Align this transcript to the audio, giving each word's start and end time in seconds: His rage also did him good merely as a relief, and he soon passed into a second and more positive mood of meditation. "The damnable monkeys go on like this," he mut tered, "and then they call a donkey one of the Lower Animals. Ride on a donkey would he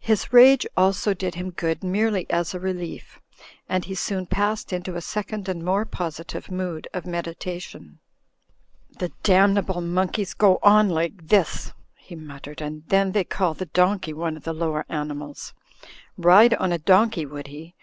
His 0.00 0.32
rage 0.32 0.66
also 0.78 1.12
did 1.12 1.34
him 1.34 1.50
good 1.50 1.84
merely 1.84 2.24
as 2.30 2.54
a 2.54 2.58
relief, 2.58 3.20
and 3.68 3.84
he 3.84 3.94
soon 3.94 4.24
passed 4.24 4.72
into 4.72 4.96
a 4.96 5.02
second 5.02 5.46
and 5.46 5.62
more 5.62 5.84
positive 5.84 6.50
mood 6.50 6.88
of 6.94 7.04
meditation. 7.04 7.98
"The 8.98 9.12
damnable 9.22 9.82
monkeys 9.82 10.32
go 10.32 10.58
on 10.62 10.88
like 10.88 11.28
this," 11.28 11.74
he 11.98 12.14
mut 12.16 12.44
tered, 12.44 12.62
"and 12.62 12.84
then 12.86 13.12
they 13.12 13.24
call 13.24 13.54
a 13.60 13.66
donkey 13.66 14.14
one 14.14 14.38
of 14.38 14.44
the 14.44 14.54
Lower 14.54 14.86
Animals. 14.88 15.52
Ride 16.16 16.54
on 16.54 16.72
a 16.72 16.78
donkey 16.78 17.26
would 17.26 17.48
he 17.48 17.70